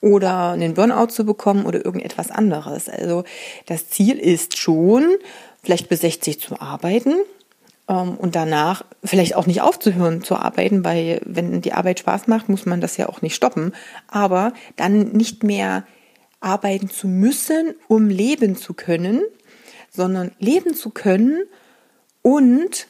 Oder 0.00 0.50
einen 0.52 0.74
Burnout 0.74 1.06
zu 1.06 1.24
bekommen 1.24 1.64
oder 1.64 1.84
irgendetwas 1.84 2.30
anderes. 2.30 2.88
Also 2.88 3.24
das 3.66 3.88
Ziel 3.88 4.18
ist 4.18 4.58
schon, 4.58 5.08
vielleicht 5.62 5.88
bis 5.88 6.00
60 6.00 6.40
zu 6.40 6.60
arbeiten 6.60 7.14
ähm, 7.88 8.16
und 8.16 8.34
danach 8.34 8.84
vielleicht 9.04 9.36
auch 9.36 9.46
nicht 9.46 9.62
aufzuhören 9.62 10.22
zu 10.22 10.36
arbeiten, 10.36 10.84
weil 10.84 11.20
wenn 11.24 11.60
die 11.60 11.72
Arbeit 11.72 12.00
Spaß 12.00 12.26
macht, 12.26 12.48
muss 12.48 12.66
man 12.66 12.80
das 12.80 12.96
ja 12.96 13.08
auch 13.08 13.22
nicht 13.22 13.34
stoppen. 13.34 13.72
Aber 14.08 14.52
dann 14.76 15.12
nicht 15.12 15.42
mehr 15.42 15.84
arbeiten 16.40 16.90
zu 16.90 17.06
müssen, 17.06 17.74
um 17.88 18.08
leben 18.08 18.56
zu 18.56 18.74
können, 18.74 19.22
sondern 19.90 20.32
leben 20.38 20.74
zu 20.74 20.90
können 20.90 21.44
und 22.22 22.86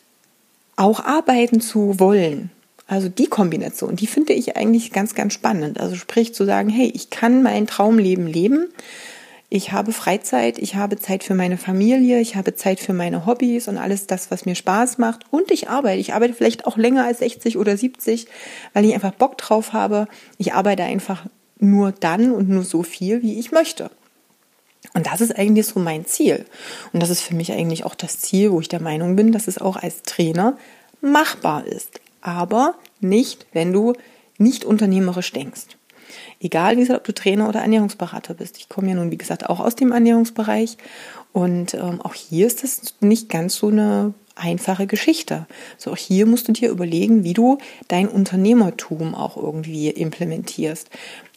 auch 0.77 1.01
arbeiten 1.01 1.61
zu 1.61 1.99
wollen. 2.01 2.51
Also 2.87 3.09
die 3.09 3.27
Kombination, 3.27 3.97
die 3.97 4.07
finde 4.07 4.33
ich 4.33 4.57
eigentlich 4.57 4.93
ganz, 4.93 5.15
ganz 5.15 5.33
spannend. 5.33 5.81
Also 5.81 5.97
sprich 5.97 6.35
zu 6.35 6.45
sagen, 6.45 6.69
hey, 6.69 6.91
ich 6.95 7.11
kann 7.11 7.43
mein 7.43 7.67
Traumleben 7.67 8.27
leben. 8.27 8.69
Ich 9.55 9.71
habe 9.71 9.93
Freizeit, 9.93 10.57
ich 10.57 10.77
habe 10.77 10.99
Zeit 10.99 11.25
für 11.25 11.35
meine 11.35 11.59
Familie, 11.59 12.21
ich 12.21 12.37
habe 12.37 12.55
Zeit 12.55 12.81
für 12.81 12.95
meine 12.95 13.27
Hobbys 13.27 13.69
und 13.69 13.77
alles 13.77 14.07
das, 14.07 14.31
was 14.31 14.47
mir 14.47 14.55
Spaß 14.55 14.97
macht. 14.97 15.27
Und 15.31 15.51
ich 15.51 15.69
arbeite. 15.69 16.01
Ich 16.01 16.15
arbeite 16.15 16.33
vielleicht 16.33 16.67
auch 16.67 16.79
länger 16.79 17.05
als 17.05 17.19
60 17.19 17.59
oder 17.59 17.77
70, 17.77 18.29
weil 18.73 18.87
ich 18.87 18.95
einfach 18.95 19.13
Bock 19.13 19.37
drauf 19.37 19.75
habe. 19.75 20.09
Ich 20.39 20.55
arbeite 20.55 20.85
einfach 20.85 21.27
nur 21.59 21.93
dann 21.93 22.33
und 22.33 22.49
nur 22.49 22.65
so 22.65 22.83
viel, 22.83 23.21
wie 23.21 23.39
ich 23.39 23.53
möchte. 23.53 23.91
Und 24.95 25.07
das 25.07 25.21
ist 25.21 25.37
eigentlich 25.37 25.67
so 25.67 25.81
mein 25.81 26.07
Ziel. 26.07 26.47
Und 26.95 27.03
das 27.03 27.11
ist 27.11 27.21
für 27.21 27.35
mich 27.35 27.53
eigentlich 27.53 27.85
auch 27.85 27.95
das 27.95 28.21
Ziel, 28.21 28.53
wo 28.53 28.61
ich 28.63 28.71
der 28.71 28.81
Meinung 28.81 29.17
bin, 29.17 29.33
dass 29.33 29.49
es 29.49 29.59
auch 29.59 29.77
als 29.77 30.01
Trainer 30.01 30.57
machbar 31.03 31.67
ist. 31.67 32.01
Aber 32.23 32.77
nicht, 33.01 33.45
wenn 33.53 33.75
du 33.75 33.93
nicht 34.39 34.65
unternehmerisch 34.65 35.31
denkst. 35.31 35.77
Egal, 36.41 36.77
wie 36.77 36.81
gesagt, 36.81 37.01
ob 37.01 37.05
du 37.05 37.15
Trainer 37.15 37.49
oder 37.49 37.61
Ernährungsberater 37.61 38.35
bist. 38.35 38.59
Ich 38.59 38.69
komme 38.69 38.89
ja 38.89 38.95
nun, 38.95 39.11
wie 39.11 39.19
gesagt, 39.19 39.49
auch 39.49 39.61
aus 39.61 39.75
dem 39.77 39.93
Ernährungsbereich. 39.93 40.77
Und 41.33 41.75
ähm, 41.75 42.01
auch 42.03 42.15
hier 42.15 42.47
ist 42.47 42.65
es 42.65 42.95
nicht 43.01 43.29
ganz 43.29 43.57
so 43.57 43.69
eine 43.69 44.15
einfache 44.35 44.87
Geschichte. 44.87 45.47
So 45.79 45.93
auch 45.93 45.97
hier 45.97 46.27
musst 46.27 46.49
du 46.49 46.53
dir 46.53 46.71
überlegen, 46.71 47.25
wie 47.25 47.35
du 47.35 47.59
dein 47.89 48.09
Unternehmertum 48.09 49.15
auch 49.15 49.37
irgendwie 49.37 49.91
implementierst. 49.91 50.89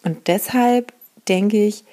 Und 0.03 0.27
deshalb 0.27 0.93
denke 1.27 1.65
ich, 1.65 1.83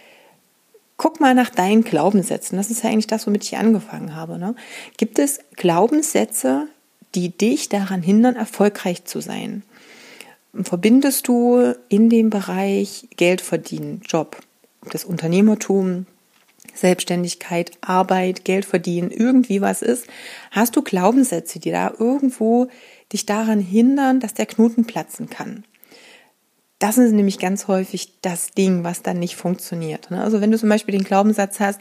guck 0.96 1.20
mal 1.20 1.34
nach 1.34 1.50
deinen 1.50 1.82
Glaubenssätzen. 1.82 2.56
Das 2.56 2.70
ist 2.70 2.84
ja 2.84 2.90
eigentlich 2.90 3.06
das, 3.06 3.26
womit 3.26 3.44
ich 3.44 3.56
angefangen 3.56 4.14
habe. 4.14 4.38
Ne? 4.38 4.54
Gibt 4.96 5.18
es 5.18 5.40
Glaubenssätze, 5.56 6.68
die 7.14 7.36
dich 7.36 7.68
daran 7.68 8.02
hindern, 8.02 8.36
erfolgreich 8.36 9.04
zu 9.04 9.20
sein? 9.20 9.62
Verbindest 10.54 11.28
du 11.28 11.75
in 11.88 12.11
dem 12.11 12.28
Bereich 12.28 13.09
Geld 13.16 13.40
verdienen, 13.40 14.02
Job, 14.06 14.37
das 14.90 15.04
Unternehmertum, 15.04 16.06
Selbstständigkeit, 16.75 17.73
Arbeit, 17.80 18.44
Geld 18.44 18.64
verdienen, 18.64 19.11
irgendwie 19.11 19.61
was 19.61 19.82
ist, 19.82 20.06
hast 20.50 20.76
du 20.76 20.82
Glaubenssätze, 20.82 21.59
die 21.59 21.71
da 21.71 21.92
irgendwo 21.99 22.68
dich 23.12 23.26
daran 23.26 23.61
hindern, 23.61 24.21
dass 24.21 24.35
der 24.35 24.47
Knoten 24.47 24.85
platzen 24.85 25.28
kann. 25.28 25.64
Das 26.78 26.99
ist 26.99 27.12
nämlich 27.12 27.38
ganz 27.38 27.68
häufig 27.68 28.21
das 28.23 28.50
Ding, 28.50 28.82
was 28.82 29.02
dann 29.02 29.21
nicht 29.21 29.37
funktioniert. 29.37 30.11
Ne? 30.11 30.23
Also 30.23 30.40
wenn 30.40 30.50
du 30.50 30.59
zum 30.59 30.68
Beispiel 30.68 30.92
den 30.92 31.04
Glaubenssatz 31.04 31.61
hast, 31.61 31.80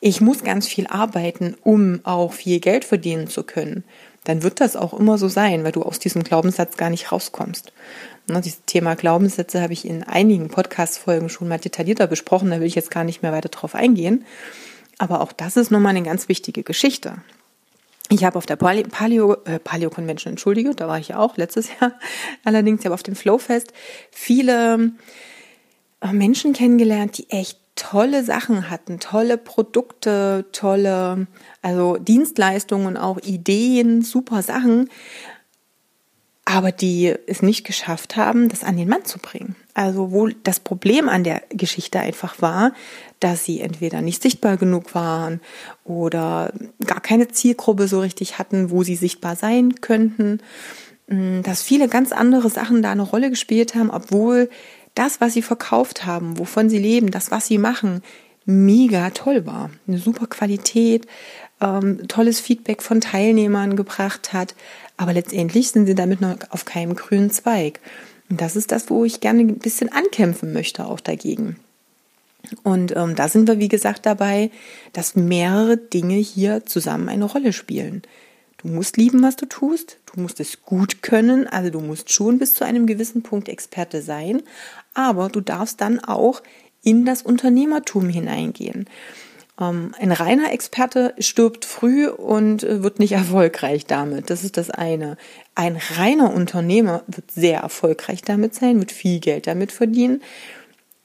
ich 0.00 0.20
muss 0.20 0.44
ganz 0.44 0.68
viel 0.68 0.86
arbeiten, 0.86 1.56
um 1.62 2.00
auch 2.04 2.34
viel 2.34 2.60
Geld 2.60 2.84
verdienen 2.84 3.28
zu 3.28 3.42
können, 3.42 3.84
dann 4.24 4.42
wird 4.42 4.60
das 4.60 4.76
auch 4.76 4.94
immer 4.94 5.18
so 5.18 5.28
sein, 5.28 5.64
weil 5.64 5.72
du 5.72 5.82
aus 5.82 5.98
diesem 5.98 6.24
Glaubenssatz 6.24 6.76
gar 6.76 6.90
nicht 6.90 7.12
rauskommst. 7.12 7.72
Ne, 8.26 8.40
dieses 8.40 8.64
Thema 8.64 8.96
Glaubenssätze 8.96 9.60
habe 9.60 9.74
ich 9.74 9.86
in 9.86 10.02
einigen 10.02 10.48
Podcast-Folgen 10.48 11.28
schon 11.28 11.48
mal 11.48 11.58
detaillierter 11.58 12.06
besprochen, 12.06 12.50
da 12.50 12.58
will 12.58 12.66
ich 12.66 12.74
jetzt 12.74 12.90
gar 12.90 13.04
nicht 13.04 13.22
mehr 13.22 13.32
weiter 13.32 13.50
drauf 13.50 13.74
eingehen. 13.74 14.24
Aber 14.98 15.20
auch 15.20 15.32
das 15.32 15.56
ist 15.56 15.70
nochmal 15.70 15.90
eine 15.90 16.02
ganz 16.02 16.28
wichtige 16.28 16.62
Geschichte. 16.62 17.16
Ich 18.10 18.24
habe 18.24 18.38
auf 18.38 18.46
der 18.46 18.56
Paleo, 18.56 19.36
äh, 19.44 19.58
Paleo 19.58 19.90
Convention, 19.90 20.32
entschuldige, 20.32 20.74
da 20.74 20.88
war 20.88 20.98
ich 20.98 21.08
ja 21.08 21.18
auch 21.18 21.36
letztes 21.36 21.68
Jahr. 21.80 21.92
Allerdings, 22.44 22.80
ich 22.80 22.86
habe 22.86 22.94
auf 22.94 23.02
dem 23.02 23.16
Flowfest 23.16 23.72
viele 24.10 24.92
äh, 26.00 26.12
Menschen 26.12 26.52
kennengelernt, 26.52 27.18
die 27.18 27.28
echt 27.30 27.58
tolle 27.76 28.24
Sachen 28.24 28.70
hatten, 28.70 29.00
tolle 29.00 29.36
Produkte, 29.36 30.46
tolle, 30.52 31.26
also 31.62 31.96
Dienstleistungen, 31.96 32.96
auch 32.96 33.18
Ideen, 33.18 34.02
super 34.02 34.42
Sachen, 34.42 34.88
aber 36.44 36.72
die 36.72 37.14
es 37.26 37.42
nicht 37.42 37.64
geschafft 37.64 38.16
haben, 38.16 38.48
das 38.48 38.64
an 38.64 38.76
den 38.76 38.88
Mann 38.88 39.04
zu 39.04 39.18
bringen. 39.18 39.56
Also 39.72 40.12
wo 40.12 40.28
das 40.28 40.60
Problem 40.60 41.08
an 41.08 41.24
der 41.24 41.42
Geschichte 41.48 42.00
einfach 42.00 42.40
war, 42.42 42.72
dass 43.18 43.44
sie 43.44 43.60
entweder 43.60 44.02
nicht 44.02 44.22
sichtbar 44.22 44.56
genug 44.56 44.94
waren 44.94 45.40
oder 45.84 46.52
gar 46.86 47.00
keine 47.00 47.28
Zielgruppe 47.28 47.88
so 47.88 48.00
richtig 48.00 48.38
hatten, 48.38 48.70
wo 48.70 48.82
sie 48.82 48.96
sichtbar 48.96 49.36
sein 49.36 49.80
könnten, 49.80 50.40
hm, 51.08 51.42
dass 51.42 51.62
viele 51.62 51.88
ganz 51.88 52.12
andere 52.12 52.50
Sachen 52.50 52.82
da 52.82 52.92
eine 52.92 53.02
Rolle 53.02 53.30
gespielt 53.30 53.74
haben, 53.74 53.90
obwohl 53.90 54.50
das, 54.94 55.20
was 55.20 55.34
sie 55.34 55.42
verkauft 55.42 56.06
haben, 56.06 56.38
wovon 56.38 56.70
sie 56.70 56.78
leben, 56.78 57.10
das, 57.10 57.30
was 57.30 57.46
sie 57.46 57.58
machen, 57.58 58.02
mega 58.44 59.10
toll 59.10 59.46
war. 59.46 59.70
Eine 59.86 59.98
super 59.98 60.26
Qualität, 60.26 61.06
ähm, 61.60 62.06
tolles 62.08 62.40
Feedback 62.40 62.82
von 62.82 63.00
Teilnehmern 63.00 63.76
gebracht 63.76 64.32
hat. 64.32 64.54
Aber 64.96 65.12
letztendlich 65.12 65.70
sind 65.70 65.86
sie 65.86 65.94
damit 65.94 66.20
noch 66.20 66.36
auf 66.50 66.64
keinem 66.64 66.94
grünen 66.94 67.30
Zweig. 67.30 67.80
Und 68.30 68.40
das 68.40 68.56
ist 68.56 68.72
das, 68.72 68.90
wo 68.90 69.04
ich 69.04 69.20
gerne 69.20 69.40
ein 69.40 69.58
bisschen 69.58 69.92
ankämpfen 69.92 70.52
möchte, 70.52 70.86
auch 70.86 71.00
dagegen. 71.00 71.56
Und 72.62 72.94
ähm, 72.96 73.14
da 73.14 73.28
sind 73.28 73.48
wir, 73.48 73.58
wie 73.58 73.68
gesagt, 73.68 74.06
dabei, 74.06 74.50
dass 74.92 75.16
mehrere 75.16 75.76
Dinge 75.76 76.16
hier 76.16 76.64
zusammen 76.66 77.08
eine 77.08 77.24
Rolle 77.24 77.52
spielen. 77.52 78.02
Du 78.64 78.70
musst 78.70 78.96
lieben, 78.96 79.22
was 79.22 79.36
du 79.36 79.44
tust. 79.44 79.98
Du 80.06 80.20
musst 80.20 80.40
es 80.40 80.62
gut 80.62 81.02
können. 81.02 81.46
Also 81.46 81.68
du 81.68 81.80
musst 81.80 82.10
schon 82.10 82.38
bis 82.38 82.54
zu 82.54 82.64
einem 82.64 82.86
gewissen 82.86 83.22
Punkt 83.22 83.50
Experte 83.50 84.00
sein. 84.00 84.42
Aber 84.94 85.28
du 85.28 85.42
darfst 85.42 85.82
dann 85.82 86.00
auch 86.00 86.42
in 86.82 87.04
das 87.04 87.20
Unternehmertum 87.20 88.08
hineingehen. 88.08 88.88
Ähm, 89.60 89.94
ein 90.00 90.12
reiner 90.12 90.50
Experte 90.50 91.14
stirbt 91.18 91.66
früh 91.66 92.08
und 92.08 92.64
äh, 92.64 92.82
wird 92.82 93.00
nicht 93.00 93.12
erfolgreich 93.22 93.84
damit. 93.84 94.30
Das 94.30 94.44
ist 94.44 94.56
das 94.56 94.70
eine. 94.70 95.18
Ein 95.54 95.78
reiner 95.96 96.32
Unternehmer 96.32 97.02
wird 97.06 97.30
sehr 97.30 97.60
erfolgreich 97.60 98.22
damit 98.22 98.54
sein, 98.54 98.80
wird 98.80 98.92
viel 98.92 99.20
Geld 99.20 99.46
damit 99.46 99.72
verdienen. 99.72 100.22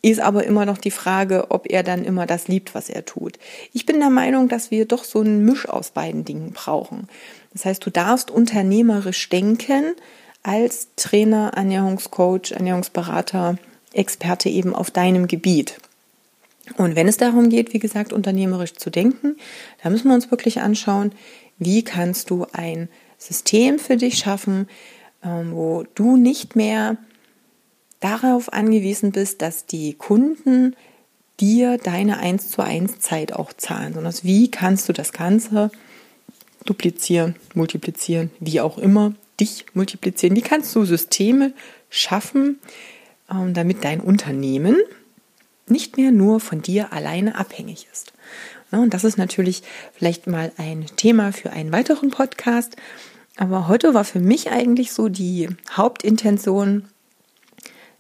Ist 0.02 0.22
aber 0.22 0.46
immer 0.46 0.66
noch 0.66 0.78
die 0.78 0.92
Frage, 0.92 1.52
ob 1.52 1.70
er 1.70 1.84
dann 1.84 2.06
immer 2.06 2.26
das 2.26 2.48
liebt, 2.48 2.74
was 2.74 2.90
er 2.90 3.04
tut. 3.04 3.38
Ich 3.74 3.86
bin 3.86 4.00
der 4.00 4.10
Meinung, 4.10 4.48
dass 4.48 4.72
wir 4.72 4.86
doch 4.86 5.04
so 5.04 5.20
einen 5.20 5.44
Misch 5.44 5.68
aus 5.68 5.92
beiden 5.92 6.24
Dingen 6.24 6.54
brauchen. 6.54 7.10
Das 7.54 7.66
heißt, 7.66 7.86
du 7.86 7.90
darfst 7.90 8.32
unternehmerisch 8.32 9.30
denken 9.30 9.96
als 10.44 10.90
Trainer, 10.96 11.52
Ernährungscoach, 11.56 12.52
Ernährungsberater, 12.52 13.58
Experte 13.94 14.50
eben 14.50 14.76
auf 14.76 14.92
deinem 14.92 15.28
Gebiet. 15.28 15.80
Und 16.78 16.96
wenn 16.96 17.08
es 17.08 17.18
darum 17.18 17.50
geht, 17.50 17.74
wie 17.74 17.80
gesagt, 17.80 18.14
unternehmerisch 18.14 18.74
zu 18.76 18.90
denken, 18.90 19.36
da 19.84 19.90
müssen 19.90 20.08
wir 20.08 20.16
uns 20.16 20.30
wirklich 20.30 20.62
anschauen, 20.62 21.12
wie 21.58 21.84
kannst 21.84 22.30
du 22.30 22.46
ein 22.54 22.90
System 23.18 23.80
für 23.80 23.98
dich 23.98 24.20
schaffen, 24.20 24.68
ähm, 25.24 25.52
wo 25.54 25.84
du 25.96 26.16
nicht 26.16 26.56
mehr 26.56 26.98
darauf 28.00 28.54
angewiesen 28.54 29.12
bist, 29.12 29.42
dass 29.42 29.66
die 29.66 29.94
Kunden 29.94 30.76
dir 31.40 31.78
deine 31.78 32.20
1 32.20 32.50
zu 32.50 32.62
1 32.62 33.00
Zeit 33.00 33.34
auch 33.34 33.54
zahlen, 33.54 33.94
sondern 33.94 34.14
wie 34.24 34.52
kannst 34.52 34.88
du 34.88 34.94
das 34.94 35.12
Ganze 35.12 35.72
duplizieren, 36.70 37.36
multiplizieren, 37.54 38.32
wie 38.40 38.62
auch 38.62 38.78
immer, 38.78 39.14
dich 39.40 39.66
multiplizieren. 39.74 40.36
Wie 40.36 40.42
kannst 40.42 40.76
du 40.76 40.86
Systeme 40.86 41.54
schaffen, 41.90 42.60
ähm, 43.32 43.54
damit 43.54 43.84
dein 43.84 44.00
Unternehmen 44.00 44.78
nicht 45.68 45.98
mehr 45.98 46.12
nur 46.12 46.40
von 46.40 46.62
dir 46.62 46.94
alleine 46.94 47.36
abhängig 47.36 47.88
ist. 47.92 48.14
Und 48.72 48.94
das 48.94 49.04
ist 49.04 49.18
natürlich 49.18 49.64
vielleicht 49.94 50.28
mal 50.28 50.52
ein 50.58 50.86
Thema 50.96 51.32
für 51.32 51.52
einen 51.52 51.72
weiteren 51.72 52.12
Podcast. 52.12 52.76
Aber 53.38 53.68
heute 53.68 53.94
war 53.94 54.04
für 54.04 54.20
mich 54.20 54.52
eigentlich 54.52 54.92
so 54.92 55.10
die 55.10 55.50
Hauptintention, 55.72 56.86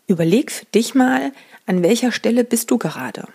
überleg 0.07 0.51
für 0.51 0.65
dich 0.65 0.95
mal, 0.95 1.31
an 1.65 1.81
welcher 1.81 2.11
Stelle 2.11 2.43
bist 2.43 2.71
du 2.71 2.77
gerade? 2.77 3.27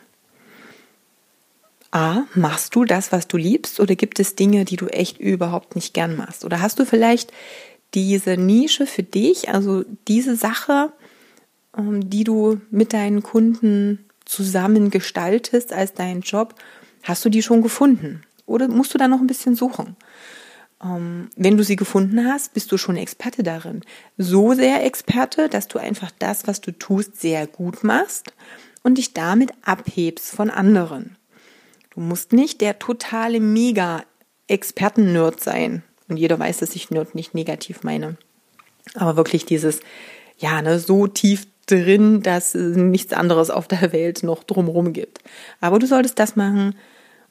A, 1.95 2.25
machst 2.35 2.75
du 2.75 2.85
das, 2.85 3.13
was 3.13 3.29
du 3.29 3.37
liebst, 3.37 3.79
oder 3.79 3.95
gibt 3.95 4.19
es 4.19 4.35
Dinge, 4.35 4.65
die 4.65 4.75
du 4.75 4.89
echt 4.89 5.21
überhaupt 5.21 5.77
nicht 5.77 5.95
gern 5.95 6.17
machst? 6.17 6.45
Oder 6.45 6.61
hast 6.61 6.81
du 6.81 6.85
vielleicht 6.85 7.33
diese 7.95 8.37
Nische 8.37 8.85
für 8.85 9.05
dich, 9.05 9.49
also 9.49 9.85
diese 10.09 10.35
Sache, 10.35 10.93
ähm, 11.79 12.11
die 12.11 12.25
du 12.25 12.61
mit 12.73 12.93
deinen 12.93 13.23
Kunden 13.23 14.05
zusammen 14.25 14.91
gestaltest 14.91 15.73
als 15.73 15.95
deinen 15.95 16.23
Job, 16.23 16.57
hast 17.05 17.25
du 17.25 17.29
die 17.29 17.43
schon 17.43 17.63
gefunden? 17.63 18.25
Oder 18.45 18.67
musst 18.67 18.93
du 18.93 18.99
da 18.99 19.07
noch 19.07 19.21
ein 19.21 19.29
bisschen 19.29 19.55
suchen? 19.55 19.95
Ähm, 20.83 21.31
wenn 21.37 21.57
du 21.57 21.63
sie 21.63 21.77
gefunden 21.77 22.27
hast, 22.27 22.55
bist 22.55 22.73
du 22.73 22.77
schon 22.77 22.97
Experte 22.97 23.45
darin. 23.45 23.83
So 24.19 24.53
sehr 24.55 24.85
Experte, 24.85 25.49
dass 25.49 25.69
du 25.69 25.79
einfach 25.79 26.11
das, 26.19 26.49
was 26.49 26.61
du 26.61 26.73
tust, 26.73 27.21
sehr 27.21 27.47
gut 27.47 27.85
machst 27.85 28.35
und 28.83 28.99
dich 28.99 29.15
damit 29.15 29.53
abhebst 29.63 30.35
von 30.35 30.51
anderen. 30.51 31.17
Du 31.95 32.01
musst 32.01 32.33
nicht 32.33 32.61
der 32.61 32.79
totale 32.79 33.41
Mega-Experten-Nerd 33.41 35.41
sein. 35.41 35.83
Und 36.09 36.17
jeder 36.17 36.39
weiß, 36.39 36.59
dass 36.59 36.77
ich 36.77 36.91
Nerd 36.91 37.15
nicht 37.15 37.35
negativ 37.35 37.83
meine. 37.83 38.17
Aber 38.95 39.17
wirklich 39.17 39.47
dieses, 39.47 39.81
ja, 40.39 40.61
ne, 40.61 40.79
so 40.79 41.07
tief 41.07 41.47
drin, 41.67 42.23
dass 42.23 42.55
es 42.55 42.77
nichts 42.77 43.13
anderes 43.13 43.51
auf 43.51 43.69
der 43.69 43.93
Welt 43.93 44.23
noch 44.23 44.45
drumherum 44.45 44.93
gibt. 44.93 45.21
Aber 45.61 45.79
du 45.79 45.87
solltest 45.87 46.19
das 46.19 46.37
machen 46.37 46.77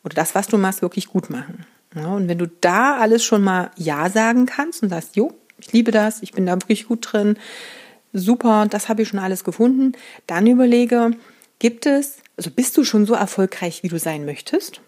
oder 0.03 0.15
das, 0.15 0.33
was 0.33 0.47
du 0.47 0.57
machst, 0.57 0.81
wirklich 0.81 1.07
gut 1.07 1.29
machen. 1.29 1.65
Ja, 1.95 2.07
und 2.07 2.27
wenn 2.27 2.39
du 2.39 2.47
da 2.47 2.97
alles 2.97 3.23
schon 3.23 3.43
mal 3.43 3.69
Ja 3.77 4.09
sagen 4.09 4.47
kannst 4.47 4.81
und 4.81 4.89
sagst, 4.89 5.15
jo, 5.15 5.33
ich 5.59 5.71
liebe 5.71 5.91
das, 5.91 6.23
ich 6.23 6.31
bin 6.31 6.47
da 6.47 6.55
wirklich 6.55 6.87
gut 6.87 7.07
drin, 7.11 7.37
super, 8.11 8.65
das 8.69 8.89
habe 8.89 9.03
ich 9.03 9.09
schon 9.09 9.19
alles 9.19 9.43
gefunden, 9.43 9.91
dann 10.25 10.47
überlege, 10.47 11.11
gibt 11.59 11.85
es, 11.85 12.17
also 12.37 12.49
bist 12.49 12.77
du 12.77 12.83
schon 12.83 13.05
so 13.05 13.13
erfolgreich, 13.13 13.83
wie 13.83 13.89
du 13.89 13.99
sein 13.99 14.25
möchtest? 14.25 14.81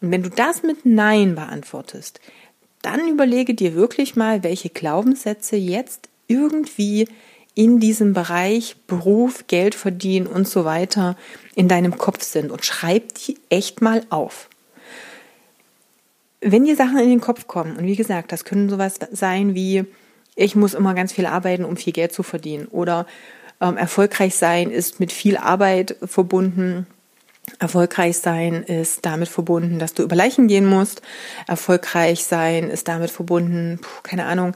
Und 0.00 0.10
wenn 0.10 0.22
du 0.22 0.30
das 0.30 0.62
mit 0.62 0.84
Nein 0.84 1.34
beantwortest, 1.34 2.20
dann 2.82 3.08
überlege 3.08 3.54
dir 3.54 3.74
wirklich 3.74 4.16
mal, 4.16 4.42
welche 4.42 4.68
Glaubenssätze 4.68 5.56
jetzt 5.56 6.08
irgendwie 6.28 7.08
in 7.54 7.78
diesem 7.80 8.12
Bereich 8.12 8.76
Beruf, 8.86 9.46
Geld 9.46 9.74
verdienen 9.74 10.26
und 10.26 10.48
so 10.48 10.64
weiter 10.64 11.16
in 11.54 11.68
deinem 11.68 11.96
Kopf 11.96 12.22
sind 12.22 12.50
und 12.50 12.64
schreib 12.64 13.14
die 13.14 13.38
echt 13.48 13.80
mal 13.80 14.02
auf. 14.10 14.50
Wenn 16.40 16.64
dir 16.64 16.76
Sachen 16.76 16.98
in 16.98 17.08
den 17.08 17.20
Kopf 17.20 17.46
kommen, 17.46 17.76
und 17.76 17.86
wie 17.86 17.96
gesagt, 17.96 18.32
das 18.32 18.44
können 18.44 18.68
sowas 18.68 18.98
sein 19.12 19.54
wie, 19.54 19.84
ich 20.34 20.56
muss 20.56 20.74
immer 20.74 20.92
ganz 20.92 21.12
viel 21.12 21.26
arbeiten, 21.26 21.64
um 21.64 21.76
viel 21.76 21.92
Geld 21.92 22.12
zu 22.12 22.22
verdienen, 22.22 22.66
oder 22.66 23.06
ähm, 23.60 23.76
erfolgreich 23.76 24.34
sein 24.36 24.70
ist 24.70 25.00
mit 25.00 25.12
viel 25.12 25.36
Arbeit 25.36 25.96
verbunden, 26.04 26.86
Erfolgreich 27.58 28.18
sein 28.18 28.62
ist 28.62 29.04
damit 29.04 29.28
verbunden, 29.28 29.78
dass 29.78 29.92
du 29.92 30.02
über 30.02 30.16
Leichen 30.16 30.48
gehen 30.48 30.66
musst. 30.66 31.02
Erfolgreich 31.46 32.24
sein 32.24 32.70
ist 32.70 32.88
damit 32.88 33.10
verbunden, 33.10 33.78
puh, 33.80 34.00
keine 34.02 34.24
Ahnung. 34.24 34.54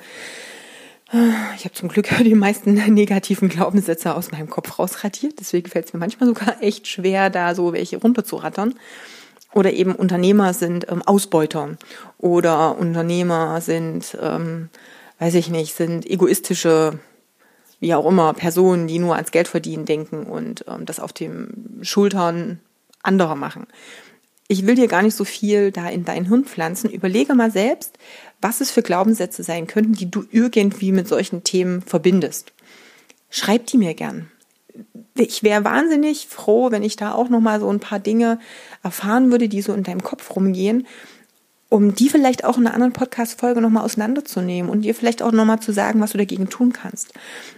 Ich 1.56 1.64
habe 1.64 1.74
zum 1.74 1.88
Glück 1.88 2.08
die 2.24 2.34
meisten 2.34 2.74
negativen 2.74 3.48
Glaubenssätze 3.48 4.14
aus 4.14 4.30
meinem 4.30 4.50
Kopf 4.50 4.78
rausradiert. 4.78 5.34
Deswegen 5.38 5.68
fällt 5.68 5.86
es 5.86 5.92
mir 5.92 6.00
manchmal 6.00 6.28
sogar 6.28 6.56
echt 6.62 6.86
schwer, 6.86 7.30
da 7.30 7.54
so 7.54 7.72
welche 7.72 7.98
runterzurattern. 7.98 8.74
Oder 9.54 9.72
eben 9.72 9.94
Unternehmer 9.94 10.52
sind 10.52 10.90
ähm, 10.90 11.02
Ausbeuter. 11.02 11.76
Oder 12.18 12.78
Unternehmer 12.78 13.60
sind, 13.60 14.16
ähm, 14.20 14.68
weiß 15.18 15.34
ich 15.34 15.48
nicht, 15.48 15.74
sind 15.74 16.04
egoistische 16.06 16.98
wie 17.80 17.94
auch 17.94 18.06
immer, 18.06 18.32
Personen, 18.34 18.86
die 18.86 18.98
nur 18.98 19.14
ans 19.14 19.30
Geld 19.30 19.48
verdienen 19.48 19.84
denken 19.84 20.24
und 20.24 20.64
ähm, 20.68 20.84
das 20.86 21.00
auf 21.00 21.12
den 21.12 21.78
Schultern 21.82 22.60
andere 23.02 23.36
machen. 23.36 23.66
Ich 24.48 24.66
will 24.66 24.74
dir 24.74 24.88
gar 24.88 25.02
nicht 25.02 25.14
so 25.14 25.24
viel 25.24 25.70
da 25.70 25.88
in 25.88 26.04
dein 26.04 26.26
Hirn 26.26 26.44
pflanzen. 26.44 26.90
Überlege 26.90 27.34
mal 27.34 27.50
selbst, 27.50 27.98
was 28.40 28.60
es 28.60 28.70
für 28.70 28.82
Glaubenssätze 28.82 29.42
sein 29.42 29.66
könnten, 29.66 29.92
die 29.92 30.10
du 30.10 30.24
irgendwie 30.30 30.90
mit 30.90 31.06
solchen 31.06 31.44
Themen 31.44 31.82
verbindest. 31.82 32.52
Schreib 33.28 33.66
die 33.66 33.76
mir 33.76 33.94
gern. 33.94 34.30
Ich 35.14 35.42
wäre 35.42 35.64
wahnsinnig 35.64 36.28
froh, 36.28 36.70
wenn 36.70 36.82
ich 36.82 36.96
da 36.96 37.12
auch 37.12 37.28
noch 37.28 37.40
mal 37.40 37.60
so 37.60 37.68
ein 37.68 37.80
paar 37.80 37.98
Dinge 37.98 38.38
erfahren 38.82 39.30
würde, 39.30 39.48
die 39.48 39.60
so 39.60 39.74
in 39.74 39.82
deinem 39.82 40.02
Kopf 40.02 40.34
rumgehen, 40.34 40.86
um 41.70 41.94
die 41.94 42.08
vielleicht 42.08 42.44
auch 42.44 42.56
in 42.56 42.66
einer 42.66 42.74
anderen 42.74 42.92
Podcast-Folge 42.92 43.60
nochmal 43.60 43.84
auseinanderzunehmen 43.84 44.70
und 44.70 44.82
dir 44.82 44.94
vielleicht 44.94 45.22
auch 45.22 45.32
nochmal 45.32 45.60
zu 45.60 45.72
sagen, 45.72 46.00
was 46.00 46.12
du 46.12 46.18
dagegen 46.18 46.48
tun 46.48 46.72
kannst. 46.72 47.12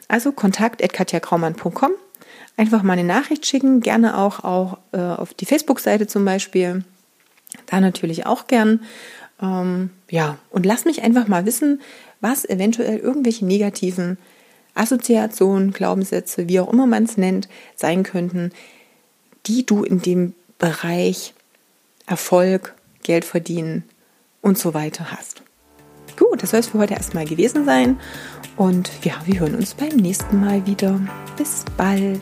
Also 0.08 0.32
kontakt 0.32 0.82
at 0.82 0.92
katjakraumann.com 0.92 1.92
einfach 2.56 2.82
mal 2.82 2.94
eine 2.94 3.04
Nachricht 3.04 3.46
schicken, 3.46 3.80
gerne 3.80 4.18
auch, 4.18 4.42
auch 4.44 4.78
äh, 4.92 4.98
auf 4.98 5.32
die 5.34 5.46
Facebook-Seite 5.46 6.06
zum 6.06 6.24
Beispiel. 6.24 6.84
Da 7.66 7.80
natürlich 7.80 8.26
auch 8.26 8.48
gern. 8.48 8.80
Ähm, 9.40 9.90
ja, 10.10 10.38
und 10.50 10.66
lass 10.66 10.84
mich 10.84 11.02
einfach 11.02 11.28
mal 11.28 11.46
wissen, 11.46 11.80
was 12.20 12.44
eventuell 12.44 12.98
irgendwelche 12.98 13.46
negativen 13.46 14.18
Assoziationen, 14.74 15.72
Glaubenssätze, 15.72 16.48
wie 16.48 16.60
auch 16.60 16.72
immer 16.72 16.86
man 16.86 17.04
es 17.04 17.16
nennt, 17.16 17.48
sein 17.76 18.02
könnten, 18.02 18.50
die 19.46 19.64
du 19.64 19.84
in 19.84 20.02
dem 20.02 20.34
Bereich 20.58 21.32
Erfolg, 22.06 22.74
Geld 23.02 23.24
verdienen 23.24 23.84
und 24.42 24.58
so 24.58 24.74
weiter 24.74 25.12
hast. 25.12 25.42
Gut, 26.18 26.42
das 26.42 26.50
soll 26.50 26.60
es 26.60 26.68
für 26.68 26.78
heute 26.78 26.94
erstmal 26.94 27.24
gewesen 27.24 27.64
sein. 27.64 27.98
Und 28.56 28.90
ja, 29.04 29.14
wir 29.24 29.40
hören 29.40 29.54
uns 29.54 29.74
beim 29.74 29.96
nächsten 29.96 30.40
Mal 30.40 30.66
wieder. 30.66 31.00
Bis 31.36 31.64
bald. 31.76 32.20